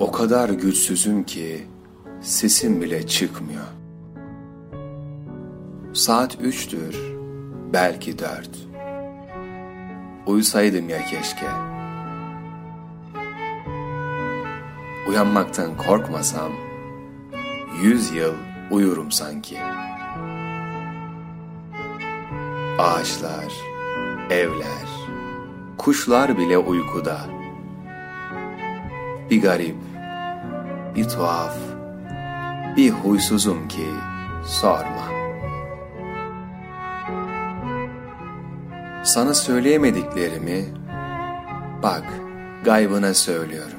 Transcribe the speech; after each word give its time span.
O 0.00 0.12
kadar 0.12 0.48
güçsüzüm 0.48 1.24
ki 1.24 1.66
sesim 2.20 2.80
bile 2.80 3.06
çıkmıyor. 3.06 3.64
Saat 5.92 6.36
üçtür, 6.40 6.96
belki 7.72 8.18
dört. 8.18 8.50
Uyusaydım 10.26 10.88
ya 10.88 11.04
keşke. 11.04 11.46
Uyanmaktan 15.08 15.76
korkmasam, 15.76 16.52
yüz 17.82 18.10
yıl 18.14 18.34
uyurum 18.70 19.12
sanki. 19.12 19.58
Ağaçlar, 22.78 23.52
evler, 24.30 24.88
kuşlar 25.78 26.38
bile 26.38 26.58
uykuda. 26.58 27.43
Bir 29.34 29.42
garip, 29.42 29.76
bir 30.96 31.08
tuhaf, 31.08 31.56
bir 32.76 32.90
huysuzum 32.90 33.68
ki 33.68 33.86
sorma. 34.44 35.08
Sana 39.04 39.34
söyleyemediklerimi 39.34 40.64
bak 41.82 42.04
gaybına 42.64 43.14
söylüyorum. 43.14 43.78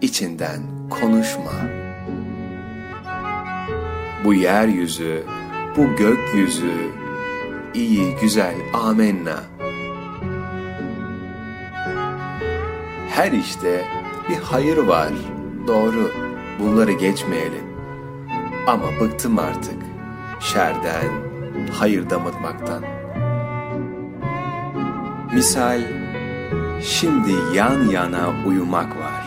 İçinden 0.00 0.60
konuşma. 0.90 1.52
Bu 4.24 4.34
yeryüzü, 4.34 5.22
bu 5.76 5.96
gökyüzü, 5.96 6.74
iyi 7.74 8.16
güzel 8.20 8.54
amenna. 8.74 9.40
Her 13.10 13.32
işte 13.32 14.01
bir 14.32 14.38
hayır 14.38 14.76
var, 14.76 15.12
doğru, 15.66 16.10
bunları 16.60 16.92
geçmeyelim. 16.92 17.64
Ama 18.66 18.86
bıktım 19.00 19.38
artık 19.38 19.78
şerden, 20.40 21.08
hayır 21.72 22.10
damıtmaktan. 22.10 22.84
Misal, 25.34 25.80
şimdi 26.82 27.30
yan 27.54 27.88
yana 27.88 28.30
uyumak 28.46 28.96
var. 28.96 29.24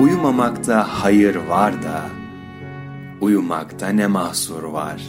Uyumamakta 0.00 0.86
hayır 1.04 1.36
var 1.36 1.82
da, 1.82 2.02
uyumakta 3.20 3.88
ne 3.88 4.06
mahsur 4.06 4.62
var. 4.62 5.02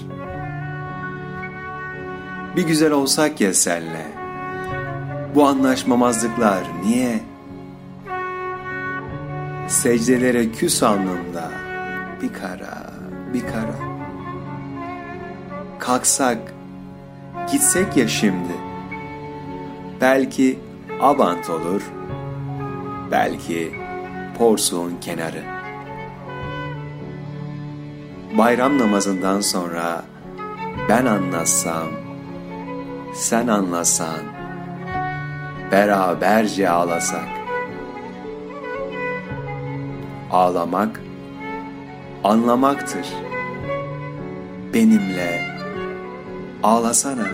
Bir 2.55 2.67
güzel 2.67 2.91
olsak 2.91 3.41
ya 3.41 3.53
senle, 3.53 4.26
bu 5.37 5.45
anlaşmamazlıklar 5.45 6.63
niye? 6.83 7.19
Secdelere 9.67 10.51
küs 10.51 10.83
alnımda, 10.83 11.51
bir 12.21 12.33
kara, 12.33 12.93
bir 13.33 13.41
kara. 13.41 13.75
Kalksak, 15.79 16.53
gitsek 17.51 17.97
ya 17.97 18.07
şimdi. 18.07 18.53
Belki 20.01 20.59
Abant 21.01 21.49
olur, 21.49 21.81
belki 23.11 23.71
Porsuğun 24.37 24.97
kenarı. 25.01 25.43
Bayram 28.37 28.77
namazından 28.77 29.41
sonra 29.41 30.05
ben 30.89 31.05
anlatsam, 31.05 31.87
sen 33.13 33.47
anlasan, 33.47 34.36
beraberce 35.71 36.69
ağlasak. 36.69 37.27
Ağlamak, 40.31 41.01
anlamaktır. 42.23 43.07
Benimle 44.73 45.41
ağlasana. 46.63 47.27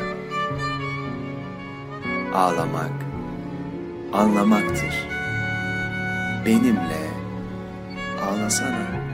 Ağlamak, 2.35 2.93
anlamaktır. 4.13 5.07
Benimle 6.45 7.03
ağlasana. 8.29 9.12